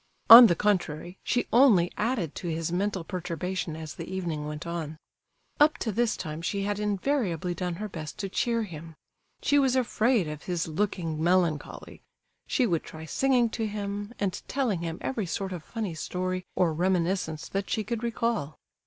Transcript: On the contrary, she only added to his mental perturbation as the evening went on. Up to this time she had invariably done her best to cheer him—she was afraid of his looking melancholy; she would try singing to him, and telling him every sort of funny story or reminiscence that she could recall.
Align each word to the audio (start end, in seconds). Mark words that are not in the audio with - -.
On 0.31 0.47
the 0.47 0.55
contrary, 0.55 1.19
she 1.23 1.45
only 1.53 1.91
added 1.95 2.33
to 2.33 2.47
his 2.47 2.71
mental 2.71 3.03
perturbation 3.03 3.75
as 3.75 3.93
the 3.93 4.11
evening 4.11 4.47
went 4.47 4.65
on. 4.65 4.97
Up 5.59 5.77
to 5.77 5.91
this 5.91 6.17
time 6.17 6.41
she 6.41 6.63
had 6.63 6.79
invariably 6.79 7.53
done 7.53 7.75
her 7.75 7.87
best 7.87 8.17
to 8.17 8.27
cheer 8.27 8.63
him—she 8.63 9.59
was 9.59 9.75
afraid 9.75 10.27
of 10.27 10.41
his 10.45 10.67
looking 10.67 11.23
melancholy; 11.23 12.01
she 12.47 12.65
would 12.65 12.81
try 12.81 13.05
singing 13.05 13.47
to 13.51 13.67
him, 13.67 14.11
and 14.17 14.41
telling 14.47 14.79
him 14.81 14.97
every 15.01 15.27
sort 15.27 15.53
of 15.53 15.61
funny 15.63 15.93
story 15.93 16.47
or 16.55 16.73
reminiscence 16.73 17.47
that 17.49 17.69
she 17.69 17.83
could 17.83 18.01
recall. 18.01 18.57